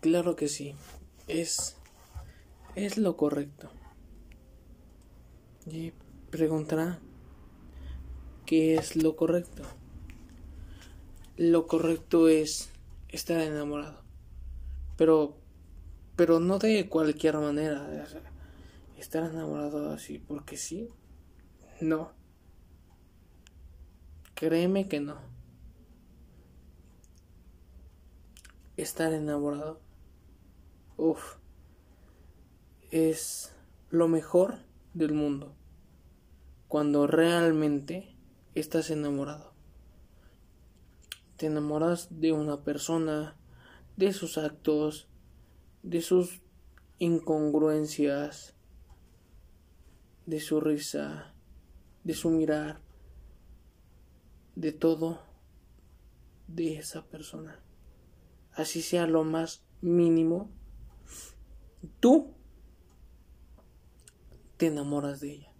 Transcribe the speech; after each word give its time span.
claro 0.00 0.36
que 0.36 0.48
sí. 0.48 0.74
Es 1.28 1.76
es 2.74 2.98
lo 2.98 3.16
correcto. 3.16 3.70
Y 5.66 5.92
preguntará 6.30 7.00
¿qué 8.44 8.76
es 8.76 8.96
lo 8.96 9.16
correcto? 9.16 9.62
Lo 11.36 11.66
correcto 11.66 12.28
es 12.28 12.70
estar 13.08 13.40
enamorado. 13.40 14.02
Pero 14.96 15.36
pero 16.14 16.40
no 16.40 16.58
de 16.58 16.88
cualquier 16.88 17.36
manera. 17.38 18.06
estar 18.96 19.24
enamorado 19.30 19.90
así 19.90 20.18
porque 20.18 20.56
sí. 20.56 20.88
No. 21.80 22.12
Créeme 24.34 24.88
que 24.88 25.00
no. 25.00 25.35
Estar 28.76 29.12
enamorado. 29.12 29.80
Es 32.90 33.54
lo 33.90 34.08
mejor 34.08 34.58
del 34.94 35.12
mundo. 35.12 35.54
Cuando 36.68 37.06
realmente 37.06 38.16
estás 38.54 38.90
enamorado. 38.90 39.52
Te 41.36 41.46
enamoras 41.46 42.08
de 42.20 42.32
una 42.32 42.64
persona, 42.64 43.36
de 43.96 44.12
sus 44.12 44.38
actos, 44.38 45.08
de 45.82 46.00
sus 46.00 46.40
incongruencias, 46.98 48.54
de 50.24 50.40
su 50.40 50.60
risa, 50.60 51.34
de 52.04 52.14
su 52.14 52.30
mirar, 52.30 52.80
de 54.54 54.72
todo 54.72 55.20
de 56.48 56.78
esa 56.78 57.04
persona. 57.06 57.60
Así 58.56 58.80
sea 58.80 59.06
lo 59.06 59.22
más 59.22 59.62
mínimo, 59.82 60.50
tú 62.00 62.34
te 64.56 64.68
enamoras 64.68 65.20
de 65.20 65.32
ella. 65.32 65.52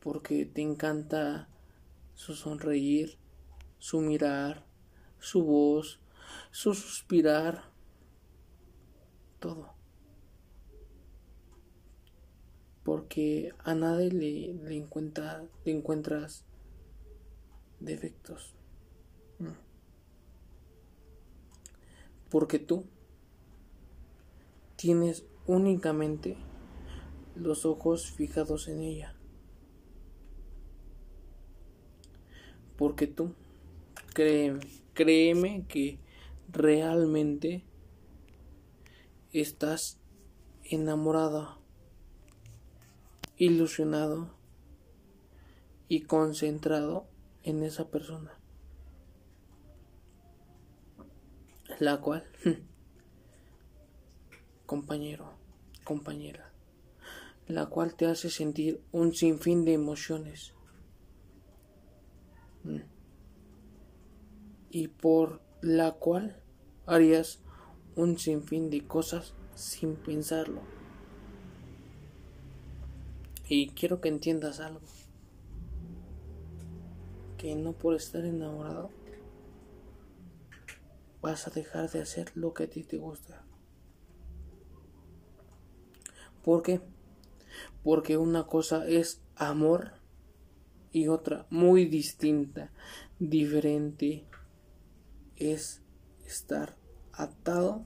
Porque 0.00 0.46
te 0.46 0.62
encanta 0.62 1.48
su 2.14 2.36
sonreír, 2.36 3.18
su 3.78 4.00
mirar, 4.00 4.64
su 5.18 5.42
voz, 5.42 6.00
su 6.52 6.72
suspirar, 6.72 7.64
todo. 9.40 9.74
Porque 12.84 13.52
a 13.58 13.74
nadie 13.74 14.12
le, 14.12 14.54
le, 14.54 14.76
encuentra, 14.76 15.44
le 15.64 15.72
encuentras 15.72 16.44
defectos. 17.80 18.54
Mm. 19.40 19.67
Porque 22.30 22.58
tú 22.58 22.84
tienes 24.76 25.24
únicamente 25.46 26.36
los 27.34 27.64
ojos 27.64 28.10
fijados 28.10 28.68
en 28.68 28.82
ella. 28.82 29.14
Porque 32.76 33.06
tú, 33.06 33.34
créeme, 34.14 34.60
créeme 34.94 35.64
que 35.66 35.98
realmente 36.52 37.64
estás 39.32 39.98
enamorada, 40.64 41.58
ilusionado 43.36 44.30
y 45.88 46.02
concentrado 46.02 47.06
en 47.42 47.62
esa 47.62 47.90
persona. 47.90 48.37
La 51.78 52.00
cual, 52.00 52.24
compañero, 54.66 55.30
compañera, 55.84 56.52
la 57.46 57.66
cual 57.66 57.94
te 57.94 58.06
hace 58.06 58.30
sentir 58.30 58.82
un 58.90 59.14
sinfín 59.14 59.64
de 59.64 59.74
emociones. 59.74 60.54
Mm. 62.64 62.80
Y 64.70 64.88
por 64.88 65.40
la 65.60 65.92
cual 65.92 66.42
harías 66.84 67.38
un 67.94 68.18
sinfín 68.18 68.70
de 68.70 68.84
cosas 68.84 69.34
sin 69.54 69.94
pensarlo. 69.94 70.62
Y 73.48 73.68
quiero 73.70 74.00
que 74.00 74.08
entiendas 74.08 74.58
algo. 74.58 74.80
Que 77.36 77.54
no 77.54 77.72
por 77.72 77.94
estar 77.94 78.24
enamorado 78.24 78.97
vas 81.20 81.46
a 81.46 81.50
dejar 81.50 81.90
de 81.90 82.02
hacer 82.02 82.30
lo 82.34 82.54
que 82.54 82.64
a 82.64 82.70
ti 82.70 82.84
te 82.84 82.98
gusta. 82.98 83.44
¿Por 86.44 86.62
qué? 86.62 86.80
Porque 87.82 88.16
una 88.16 88.46
cosa 88.46 88.86
es 88.86 89.20
amor 89.36 89.92
y 90.92 91.08
otra 91.08 91.46
muy 91.50 91.84
distinta, 91.86 92.72
diferente, 93.18 94.24
es 95.36 95.82
estar 96.26 96.76
atado 97.12 97.84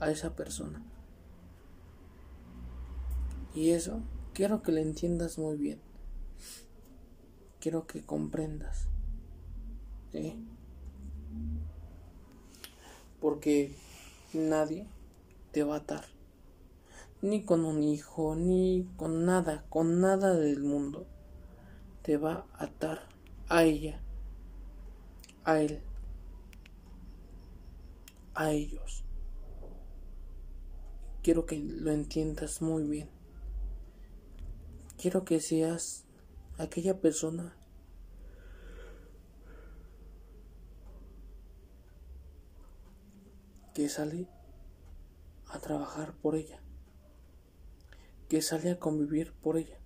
a 0.00 0.10
esa 0.10 0.36
persona. 0.36 0.84
Y 3.54 3.70
eso 3.70 4.02
quiero 4.32 4.62
que 4.62 4.72
le 4.72 4.82
entiendas 4.82 5.38
muy 5.38 5.56
bien. 5.56 5.80
Quiero 7.60 7.86
que 7.86 8.04
comprendas. 8.04 8.88
Porque 13.22 13.74
nadie 14.34 14.86
te 15.52 15.62
va 15.62 15.76
a 15.76 15.78
atar. 15.78 16.04
Ni 17.22 17.44
con 17.44 17.64
un 17.64 17.82
hijo, 17.82 18.36
ni 18.36 18.86
con 18.98 19.24
nada, 19.24 19.64
con 19.70 20.00
nada 20.02 20.34
del 20.34 20.62
mundo. 20.62 21.06
Te 22.02 22.18
va 22.18 22.44
a 22.52 22.64
atar 22.64 23.08
a 23.48 23.62
ella, 23.62 24.02
a 25.44 25.60
él 25.60 25.80
a 28.34 28.50
ellos. 28.50 29.04
Quiero 31.22 31.46
que 31.46 31.58
lo 31.58 31.92
entiendas 31.92 32.62
muy 32.62 32.84
bien. 32.84 33.08
Quiero 34.96 35.24
que 35.24 35.40
seas 35.40 36.04
aquella 36.58 37.00
persona 37.00 37.56
que 43.74 43.88
sale 43.88 44.28
a 45.46 45.58
trabajar 45.58 46.14
por 46.14 46.36
ella, 46.36 46.60
que 48.28 48.42
sale 48.42 48.70
a 48.70 48.78
convivir 48.78 49.32
por 49.32 49.56
ella, 49.56 49.78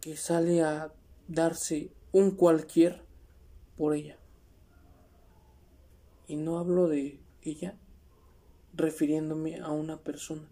que 0.00 0.16
sale 0.16 0.62
a 0.62 0.92
darse 1.28 1.92
un 2.12 2.32
cualquier 2.32 3.04
por 3.76 3.94
ella. 3.94 4.18
Y 6.26 6.36
no 6.36 6.58
hablo 6.58 6.88
de 6.88 7.20
ella 7.42 7.78
refiriéndome 8.72 9.60
a 9.60 9.70
una 9.70 9.98
persona, 9.98 10.48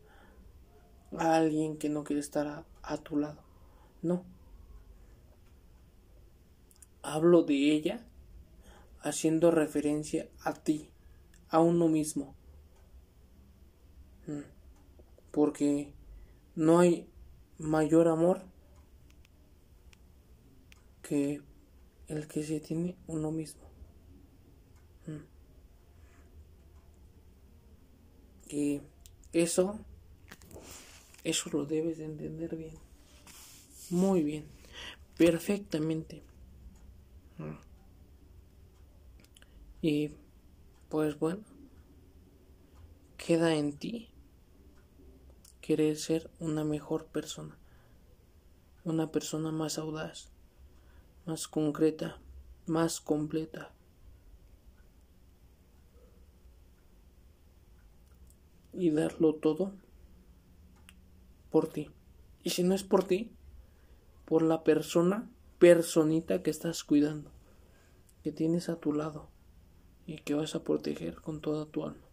a 1.16 1.36
alguien 1.36 1.76
que 1.76 1.88
no 1.88 2.04
quiere 2.04 2.20
estar 2.20 2.64
a, 2.82 2.96
tu 2.98 3.16
lado. 3.16 3.42
No. 4.00 4.24
Hablo 7.02 7.42
de 7.42 7.72
ella 7.72 8.06
haciendo 9.00 9.50
referencia 9.50 10.28
a 10.44 10.54
ti, 10.54 10.90
a 11.52 11.60
uno 11.60 11.88
mismo. 11.88 12.34
Mm. 14.26 14.40
Porque 15.30 15.92
no 16.56 16.80
hay 16.80 17.06
mayor 17.58 18.08
amor 18.08 18.42
que 21.02 21.40
el 22.08 22.26
que 22.26 22.42
se 22.42 22.58
tiene 22.58 22.96
uno 23.06 23.30
mismo. 23.30 23.72
que 28.52 28.82
eso, 29.32 29.78
eso 31.24 31.48
lo 31.54 31.64
debes 31.64 31.96
de 31.96 32.04
entender 32.04 32.54
bien. 32.54 32.74
Muy 33.88 34.22
bien. 34.22 34.44
Perfectamente. 35.16 36.22
Y 39.80 40.10
pues 40.92 41.18
bueno, 41.18 41.40
queda 43.16 43.54
en 43.54 43.72
ti 43.72 44.10
querer 45.62 45.96
ser 45.96 46.30
una 46.38 46.64
mejor 46.64 47.06
persona. 47.06 47.56
Una 48.84 49.10
persona 49.10 49.52
más 49.52 49.78
audaz, 49.78 50.32
más 51.24 51.48
concreta, 51.48 52.20
más 52.66 53.00
completa. 53.00 53.72
y 58.74 58.90
darlo 58.90 59.34
todo 59.34 59.72
por 61.50 61.68
ti. 61.68 61.90
Y 62.42 62.50
si 62.50 62.64
no 62.64 62.74
es 62.74 62.82
por 62.84 63.04
ti, 63.04 63.30
por 64.26 64.42
la 64.42 64.62
persona, 64.62 65.30
personita 65.58 66.42
que 66.42 66.50
estás 66.50 66.84
cuidando, 66.84 67.30
que 68.22 68.32
tienes 68.32 68.70
a 68.70 68.76
tu 68.76 68.92
lado, 68.94 69.31
y 70.06 70.18
que 70.18 70.34
vas 70.34 70.54
a 70.54 70.64
proteger 70.64 71.16
con 71.16 71.40
toda 71.40 71.66
tu 71.66 71.84
alma. 71.84 72.11